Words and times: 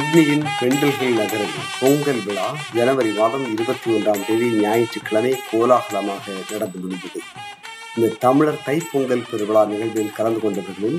சிட்னியின் 0.00 0.44
பெண்டில்ஹில் 0.58 1.16
நகரில் 1.18 1.56
பொங்கல் 1.78 2.20
விழா 2.26 2.46
ஜனவரி 2.76 3.10
மாதம் 3.18 3.44
இருபத்தி 3.54 3.88
ஒன்றாம் 3.94 4.22
தேதி 4.26 4.46
ஞாயிற்றுக்கிழமை 4.60 5.32
கோலாகலமாக 5.48 6.24
நடந்து 6.50 6.78
முடிந்தது. 6.82 7.20
இந்த 7.96 8.12
தமிழர் 8.24 8.62
தைப்பொங்கல் 8.68 9.26
பெருவிழா 9.30 9.62
நிகழ்வில் 9.72 10.16
கலந்து 10.18 10.40
கொண்டவர்களில் 10.44 10.98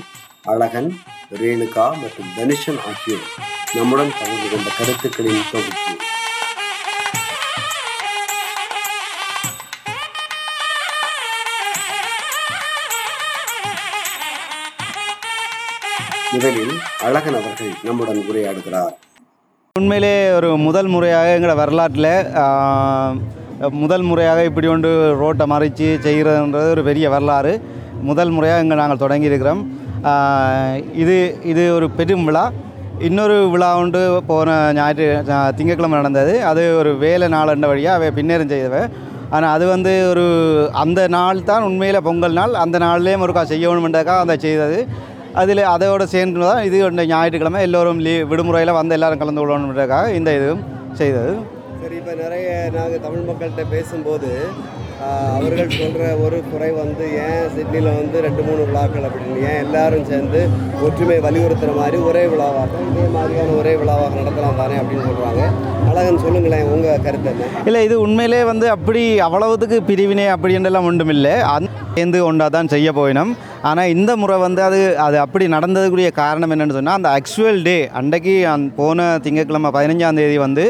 அழகன் 0.52 0.90
ரேணுகா 1.40 1.86
மற்றும் 2.02 2.30
தனுஷன் 2.38 2.80
ஆகியோர் 2.90 3.26
நம்முடன் 3.74 4.14
பகிர்ந்து 4.20 4.48
கொண்ட 4.54 4.70
கருத்துக்களின் 4.78 5.50
தொகுப்பு. 5.52 5.94
முதலில் 16.34 16.74
அழகன் 17.06 17.36
அவர்கள் 17.38 17.72
நம்முடன் 17.86 18.20
உரையாடுகிறார். 18.28 18.92
உண்மையிலே 19.76 20.12
ஒரு 20.36 20.50
முதல் 20.66 20.88
முறையாக 20.94 21.34
எங்களோட 21.36 21.56
வரலாற்றில் 21.60 22.08
முதல் 23.82 24.04
முறையாக 24.10 24.44
இப்படி 24.50 24.68
ஒன்று 24.74 24.90
ரோட்டை 25.22 25.46
மறைச்சு 25.52 25.88
செய்கிறதுன்றது 26.06 26.70
ஒரு 26.76 26.84
பெரிய 26.88 27.06
வரலாறு. 27.14 27.52
முதல் 28.10 28.32
முறையாக 28.36 28.64
இங்கே 28.64 28.78
நாங்கள் 28.80 29.02
தொடங்கியிருக்கிறோம். 29.04 29.62
இது 31.02 31.16
இது 31.52 31.64
ஒரு 31.76 31.88
பெரும் 32.00 32.24
விழா. 32.28 32.46
இன்னொரு 33.08 33.36
விழா 33.54 33.70
உண்டு 33.82 34.02
போன 34.30 34.56
ஞாயிற்று 34.80 35.06
திங்கட்கிழமை 35.58 36.00
நடந்தது. 36.00 36.34
அது 36.52 36.64
ஒரு 36.80 36.92
வேலை 37.04 37.28
நாளண்ட 37.36 37.66
வழியாக 37.74 37.98
அவை 38.00 38.10
பின்னேறும் 38.20 38.52
செய்தவை. 38.54 38.82
ஆனால் 39.36 39.52
அது 39.56 39.64
வந்து 39.74 39.92
ஒரு 40.12 40.26
அந்த 40.80 41.00
நாள் 41.18 41.46
தான் 41.52 41.66
உண்மையில் 41.68 42.04
பொங்கல் 42.08 42.38
நாள். 42.40 42.60
அந்த 42.64 42.76
நாள்லேயும் 42.88 43.24
ஒருக்கா 43.26 43.44
செய்யணுமென்றக்காக 43.54 44.26
அதை 44.26 44.36
செய்தது. 44.48 44.80
அதில் 45.40 45.62
அதோட 45.72 46.02
சேர்ந்து 46.14 46.40
தான் 46.44 46.62
இது 46.68 46.76
இந்த 46.92 47.04
ஞாயிற்றுக்கிழமை 47.10 47.60
எல்லோரும் 47.66 48.00
லீவ் 48.06 48.28
விடுமுறையில் 48.30 48.78
வந்து 48.78 48.96
எல்லோரும் 48.96 49.20
கலந்து 49.22 49.42
கொள்ளணுன்றதுக்காக 49.42 50.06
இந்த 50.18 50.30
இதுவும் 50.38 50.62
செய்தது. 51.00 51.32
சரி 51.82 51.96
இப்போ 52.00 52.12
நிறைய 52.22 52.48
நாங்கள் 52.74 53.02
தமிழ் 53.06 53.28
மக்கள்கிட்ட 53.28 53.64
பேசும்போது 53.74 54.30
அவர்கள் 55.34 55.70
சொல்கிற 55.74 56.04
ஒரு 56.24 56.38
குறை 56.48 56.68
வந்து 56.76 57.04
ஏன் 57.22 57.48
சிட்னியில் 57.54 57.88
வந்து 57.92 58.16
ரெண்டு 58.24 58.42
மூணு 58.42 58.62
விழாக்கள் 58.68 59.06
அப்படின்னு 59.08 59.42
ஏன் 59.48 59.60
எல்லாரும் 59.64 60.06
சேர்ந்து 60.06 60.40
ஒற்றுமை 60.86 61.16
வலியுறுத்துகிற 61.24 61.74
மாதிரி 61.76 61.98
ஒரே 62.08 62.24
விழாவாக 62.32 62.80
இதே 62.86 63.06
மாதிரியான 63.14 63.54
ஒரே 63.60 63.72
விழாவாக 63.80 64.18
நடத்தலாம் 64.20 64.60
தானே 64.60 64.76
அப்படின்னு 64.80 65.08
சொல்கிறாங்க 65.10 65.42
அழகன் 65.90 66.22
சொல்லுங்களேன் 66.22 66.68
உங்கள் 66.72 67.02
கருத்து 67.02 67.30
என்ன? 67.32 67.48
இல்லை 67.66 67.80
இது 67.84 67.96
உண்மையிலே 68.00 68.40
வந்து 68.44 68.66
அப்படி 68.70 69.02
அவ்வளவுத்துக்கு 69.20 69.78
பிரிவினை 69.88 70.26
அப்படின்றெல்லாம் 70.34 70.88
ஒன்றும் 70.90 71.12
இல்லை 71.14 71.34
அந்த 71.52 71.68
சேர்ந்து 71.94 72.20
ஒன்றா 72.26 72.46
தான் 72.48 72.68
செய்ய 72.68 72.90
போயினோம். 72.92 73.32
ஆனால் 73.62 73.90
இந்த 73.94 74.12
முறை 74.16 74.36
வந்து 74.40 74.62
அது 74.62 74.78
அது 74.98 75.16
அப்படி 75.18 75.44
நடந்ததுக்குரிய 75.48 76.10
காரணம் 76.16 76.52
என்னென்னு 76.54 76.78
சொன்னால் 76.78 76.98
அந்த 76.98 77.10
ஆக்சுவல் 77.16 77.60
டே 77.62 77.76
அன்றைக்கு 77.98 78.34
அந் 78.52 78.64
போன 78.76 79.08
திங்கட்கிழமை 79.24 79.70
பதினஞ்சாம் 79.76 80.18
தேதி 80.18 80.38
வந்து 80.44 80.64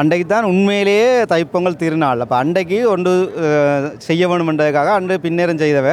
அன்றைக்கு 0.00 0.26
தான் 0.26 0.46
உண்மையிலேயே 0.50 1.08
தைப்பொங்கல் 1.32 1.80
திருநாள். 1.82 2.20
அப்போ 2.24 2.36
அன்றைக்கு 2.42 2.78
ஒன்று 2.94 3.12
செய்ய 4.06 4.28
வேணுமென்றதுக்காக 4.30 4.92
அன்று 4.98 5.16
பின்னேறம் 5.24 5.60
செய்தவ 5.64 5.88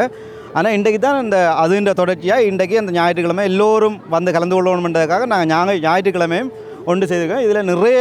ஆனால் 0.57 0.75
இன்றைக்கு 0.77 0.99
தான் 1.01 1.19
இந்த 1.25 1.37
அதுன்ற 1.63 1.91
தொடர்ச்சியாக 1.99 2.47
இன்றைக்கு 2.49 2.75
அந்த 2.81 2.91
ஞாயிற்றுக்கிழமை 2.97 3.43
எல்லோரும் 3.49 3.97
வந்து 4.15 4.29
கலந்து 4.35 4.55
கொள்ளணுமென்றதுக்காக 4.57 5.25
நாங்கள் 5.33 5.49
ஞாயிறு 5.53 5.83
ஞாயிற்றுக்கிழமையும் 5.87 6.49
ஒன்று 6.91 7.09
செய்திருக்கோம். 7.09 7.43
இதில் 7.47 7.69
நிறைய 7.71 7.97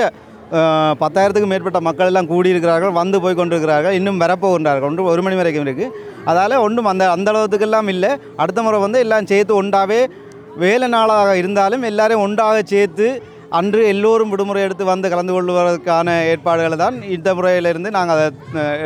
பத்தாயிரத்துக்கும் 1.00 1.53
மேற்பட்ட 1.53 1.81
மக்கள் 1.88 2.10
எல்லாம் 2.10 2.28
கூடியிருக்கிறார்கள் 2.30 2.92
வந்து 3.00 3.16
போய் 3.25 3.38
கொண்டிருக்கிறார்கள் 3.41 3.97
இன்னும் 3.98 4.20
வரப்போகின்றார்கள். 4.22 4.88
ஒன்று 4.91 5.10
ஒரு 5.15 5.22
மணி 5.25 5.38
வரைக்கும் 5.41 5.66
இருக்குது 5.66 5.92
அதால் 6.30 6.54
ஒன்றும் 6.66 6.88
அந்த 6.92 7.04
அந்த 7.16 7.28
அளவுக்குலாம் 7.32 7.91
இல்லை. 7.94 8.10
அடுத்த 8.42 8.62
முறை 8.66 8.78
வந்து 8.86 9.03
எல்லாம் 9.06 9.28
சேர்த்து 9.32 9.59
ஒன்றாவே 9.62 10.00
வேலை 10.65 10.86
நாளாக 10.94 11.34
இருந்தாலும் 11.41 11.84
எல்லோரும் 11.91 12.22
ஒன்றாக 12.26 12.62
சேர்த்து 12.75 13.09
அன்று 13.56 13.82
எல்லோரும் 13.91 14.32
விடுமுறை 14.32 14.62
எடுத்து 14.62 14.84
வந்து 14.88 15.10
கலந்து 15.12 15.32
கொள்வதற்கான 15.32 16.14
ஏற்பாடுகளை 16.31 16.76
தான் 16.82 16.97
இந்த 17.14 17.28
முறையிலிருந்து 17.36 17.91
நாங்கள் 17.97 18.16
அதை 18.16 18.26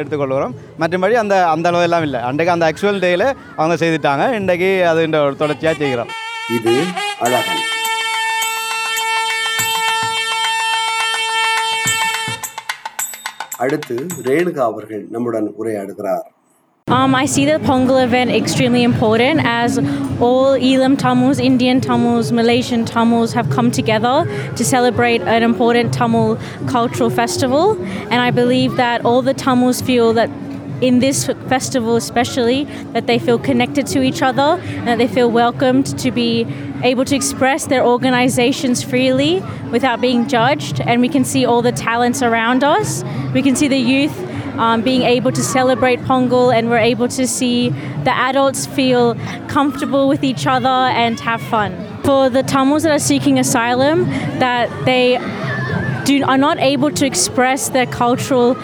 எடுத்துக்கொள்கிறோம். 0.00 0.53
மற்றபடி 0.81 1.15
அந்த 1.23 1.37
அந்த 1.55 1.67
அளவெல்லாம் 1.71 2.05
இல்லை. 2.06 2.21
அன்றைக்கு 2.28 2.55
அந்த 2.55 2.67
ஆக்சுவல் 2.69 3.03
டேயில் 3.05 3.27
அவங்க 3.59 3.77
செய்துட்டாங்க. 3.83 4.27
இன்றைக்கு 4.41 4.71
அது 4.91 5.03
இந்த 5.09 5.21
தொடர்ச்சியாக 5.43 5.77
செய்கிறோம். 5.83 6.12
இது 6.56 6.75
அழகன். 7.25 7.65
அடுத்து 13.65 13.97
ரேணுகா 14.29 14.62
அவர்கள் 14.71 15.03
நம்முடன் 15.17 15.50
உரையாடுகிறார். 15.62 16.25
Um, 16.88 17.15
I 17.15 17.26
see 17.26 17.44
the 17.44 17.59
Pongal 17.60 18.03
event 18.03 18.31
extremely 18.32 18.82
important 18.82 19.41
as 19.44 19.78
all 20.20 20.54
Elam 20.54 20.97
Tamils, 20.97 21.38
Indian 21.38 21.81
Tamils, 21.81 22.32
Malaysian 22.32 22.84
Tamils 22.84 23.32
have 23.32 23.48
come 23.50 23.70
together 23.70 24.25
to 24.56 24.65
celebrate 24.65 25.22
an 25.22 25.43
important 25.43 25.94
Tamil 25.94 26.38
cultural 26.66 27.09
festival. 27.09 27.81
And 28.10 28.15
I 28.15 28.31
believe 28.31 28.76
that 28.76 29.04
all 29.04 29.22
the 29.22 29.32
Tamils 29.32 29.81
feel 29.81 30.12
that 30.15 30.28
in 30.81 30.98
this 30.98 31.26
festival 31.48 31.94
especially 31.94 32.65
that 32.93 33.06
they 33.06 33.16
feel 33.16 33.38
connected 33.38 33.87
to 33.87 34.03
each 34.03 34.20
other 34.20 34.60
and 34.64 34.88
that 34.88 34.99
they 34.99 35.06
feel 35.06 35.31
welcomed 35.31 35.97
to 35.97 36.10
be 36.10 36.44
able 36.82 37.04
to 37.04 37.14
express 37.14 37.66
their 37.66 37.87
organizations 37.87 38.82
freely 38.82 39.41
without 39.70 40.00
being 40.00 40.26
judged 40.26 40.81
and 40.81 41.00
we 41.00 41.09
can 41.09 41.25
see 41.25 41.47
all 41.47 41.62
the 41.62 41.70
talents 41.70 42.20
around 42.20 42.64
us 42.64 43.04
we 43.32 43.41
can 43.41 43.54
see 43.54 43.69
the 43.69 43.78
youth 43.78 44.31
um, 44.59 44.83
being 44.83 45.03
able 45.03 45.33
to 45.33 45.43
celebrate 45.43 46.01
Pongal 46.01 46.55
and 46.55 46.69
we're 46.69 46.79
able 46.79 47.09
to 47.09 47.27
see 47.27 47.71
the 48.05 48.15
adults 48.15 48.67
feel 48.67 49.15
comfortable 49.49 50.09
with 50.09 50.25
each 50.25 50.47
other 50.47 50.69
and 50.69 51.19
have 51.21 51.41
fun. 51.43 51.73
For 52.03 52.29
the 52.29 52.43
Tamils 52.43 52.83
that 52.83 52.93
are 52.93 52.99
seeking 52.99 53.39
asylum, 53.39 54.05
that 54.39 54.69
they 54.85 55.19
do, 56.05 56.25
are 56.25 56.39
not 56.39 56.59
able 56.59 56.91
to 56.91 57.07
express 57.07 57.69
their 57.69 57.87
cultural 57.87 58.57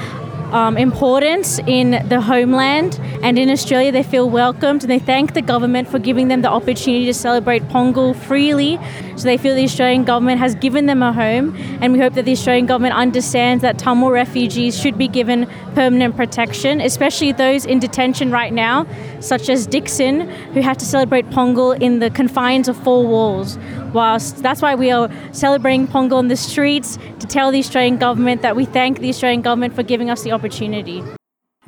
um, 0.52 0.76
importance 0.78 1.58
in 1.60 2.06
the 2.08 2.20
homeland 2.20 2.98
and 3.22 3.38
in 3.38 3.50
Australia. 3.50 3.92
They 3.92 4.02
feel 4.02 4.28
welcomed 4.30 4.82
and 4.82 4.90
they 4.90 4.98
thank 4.98 5.34
the 5.34 5.42
government 5.42 5.88
for 5.88 5.98
giving 5.98 6.28
them 6.28 6.42
the 6.42 6.48
opportunity 6.48 7.04
to 7.06 7.14
celebrate 7.14 7.62
Pongal 7.68 8.16
freely. 8.16 8.78
So 9.17 9.23
they 9.23 9.37
feel 9.37 9.55
the 9.55 9.63
Australian 9.63 10.03
government 10.03 10.39
has 10.39 10.55
given 10.55 10.85
them 10.85 11.01
a 11.03 11.13
home, 11.13 11.55
and 11.81 11.93
we 11.93 11.99
hope 11.99 12.13
that 12.13 12.25
the 12.25 12.31
Australian 12.31 12.65
government 12.65 12.95
understands 12.95 13.61
that 13.61 13.77
Tamil 13.77 14.09
refugees 14.09 14.79
should 14.79 14.97
be 14.97 15.07
given 15.07 15.47
permanent 15.75 16.15
protection, 16.15 16.81
especially 16.81 17.31
those 17.31 17.65
in 17.65 17.79
detention 17.79 18.31
right 18.31 18.53
now, 18.53 18.85
such 19.19 19.49
as 19.49 19.67
Dixon, 19.67 20.29
who 20.53 20.61
have 20.61 20.77
to 20.77 20.85
celebrate 20.85 21.29
Pongal 21.29 21.79
in 21.81 21.99
the 21.99 22.09
confines 22.09 22.67
of 22.67 22.75
four 22.77 23.05
walls. 23.05 23.57
Whilst 23.93 24.41
that's 24.41 24.61
why 24.61 24.75
we 24.75 24.91
are 24.91 25.09
celebrating 25.31 25.87
Pongal 25.87 26.19
in 26.19 26.27
the 26.27 26.35
streets 26.35 26.97
to 27.19 27.27
tell 27.27 27.51
the 27.51 27.59
Australian 27.59 27.97
government 27.97 28.41
that 28.41 28.55
we 28.55 28.65
thank 28.65 28.99
the 28.99 29.09
Australian 29.09 29.41
government 29.41 29.75
for 29.75 29.83
giving 29.83 30.09
us 30.09 30.23
the 30.23 30.31
opportunity. 30.31 31.03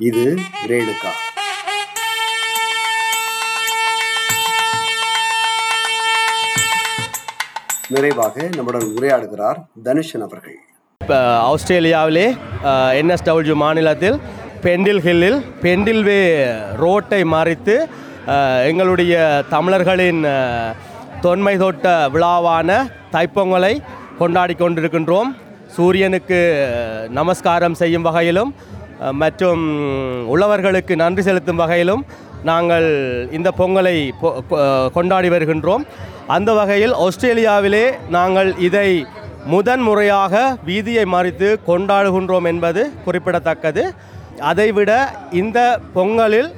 இது 0.08 0.24
ரேணுகா 0.72 1.12
நிறைவாக 7.95 8.47
நம்முடன் 8.57 8.87
உரையாடுகிறார் 8.97 9.59
தனுஷன் 9.87 10.23
அவர்கள். 10.27 10.57
இப்போ 11.01 11.19
ஆஸ்திரேலியாவிலே 11.51 12.27
NSW 12.99 13.55
மாநிலத்தில் 13.63 14.17
பெண்டில் 14.65 15.01
ஹில்லில் 15.05 15.39
பெண்டில்வே 15.63 16.21
ரோட்டை 16.83 17.21
மறித்து 17.35 17.75
எங்களுடைய 18.69 19.13
தமிழர்களின் 19.53 20.21
தொன்மை 21.25 21.55
தொட்ட 21.63 21.87
விழாவான 22.15 22.69
தைப்பொங்கலை 23.15 23.73
கொண்டாடி 24.19 24.53
கொண்டிருக்கின்றோம். 24.61 25.31
சூரியனுக்கு 25.75 26.39
நமஸ்காரம் 27.19 27.79
செய்யும் 27.81 28.05
வகையிலும் 28.07 28.51
மற்றும் 29.21 29.63
உழவர்களுக்கு 30.33 30.93
நன்றி 31.03 31.21
செலுத்தும் 31.27 31.61
வகையிலும் 31.63 32.01
நாங்கள் 32.43 33.27
இந்த 33.31 33.53
பொங்கலை 33.57 34.11
பொ- 34.21 34.91
கொண்டாடி 34.91 35.29
வருகின்றோம். 35.29 35.87
அந்த 36.27 36.53
வகையில் 36.53 36.93
ஆஸ்திரேலியாவிலே 36.93 37.91
நாங்கள் 38.09 38.57
இதை 38.57 39.05
முதன் 39.45 39.79
முறையாக 39.79 40.57
வீதியை 40.65 41.05
மறித்து 41.05 41.55
கொண்டாடுகின்றோம் 41.67 42.45
என்பது 42.45 42.91
குறிப்பிடத்தக்கது. 43.03 43.93
அதைவிட 44.39 45.15
இந்த 45.31 45.79
பொங்கலில் 45.95 46.51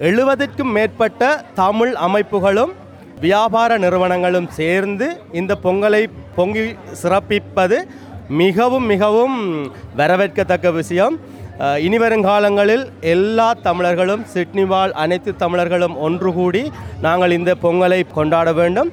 எழுபதுக்கும் 0.00 0.72
மேற்பட்ட 0.72 1.44
தமிழ் 1.54 1.94
அமைப்புகளும் 1.94 2.72
வியாபார 3.20 3.78
நிறுவனங்களும் 3.78 4.48
சேர்ந்து 4.48 5.20
இந்த 5.32 5.56
பொங்கலை 5.64 6.06
பொங்கி 6.36 6.74
சிறப்பிப்பது 7.02 7.76
மிகவும் 8.28 8.86
மிகவும் 8.86 9.70
வரவேற்கத்தக்க 9.96 10.72
விஷயம். 10.72 11.20
இனி 11.86 11.98
வருங்காலங்களில் 12.02 12.84
எல்லா 13.14 13.48
தமிழர்களும் 13.66 14.22
சிட்னி 14.32 14.64
வாழ் 14.70 14.92
அனைத்து 15.02 15.30
தமிழர்களும் 15.42 15.94
ஒன்று 16.06 16.30
கூடி 16.38 16.62
நாங்கள் 17.04 17.34
இந்த 17.38 17.52
பொங்கலை 17.64 17.98
கொண்டாட 18.16 18.48
வேண்டும். 18.60 18.90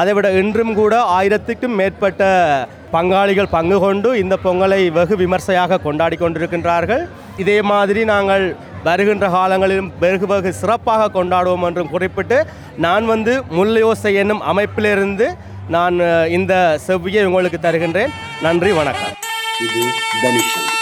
அதைவிட 0.00 0.28
இன்றும் 0.40 0.74
கூட 0.80 0.94
ஆயிரத்துக்கும் 1.18 1.78
மேற்பட்ட 1.80 2.22
பங்காளிகள் 2.94 3.52
பங்கு 3.54 3.78
கொண்டு 3.84 4.08
இந்த 4.22 4.34
பொங்கலை 4.44 4.80
வெகு 4.98 5.16
விமர்சையாக 5.22 5.80
கொண்டாடி 5.86 6.16
கொண்டிருக்கின்றார்கள். 6.22 7.04
இதே 7.42 7.58
மாதிரி 7.70 8.02
நாங்கள் 8.12 8.44
வருகின்ற 8.88 9.24
காலங்களிலும் 9.36 9.92
வெகு 10.04 10.26
வெகு 10.32 10.52
சிறப்பாக 10.60 11.10
கொண்டாடுவோம் 11.18 11.66
என்றும் 11.68 11.92
குறிப்பிட்டு 11.94 12.38
நான் 12.86 13.06
வந்து 13.12 13.34
முல்லையோசை 13.58 14.12
என்னும் 14.24 14.44
அமைப்பிலிருந்து 14.52 15.28
நான் 15.76 15.98
இந்த 16.38 16.54
செவ்வியை 16.88 17.24
உங்களுக்கு 17.30 17.60
தருகின்றேன். 17.68 18.14
நன்றி 18.48 18.72
வணக்கம். 18.80 19.16
இது 19.64 19.82
தனிஷன் 20.24 20.79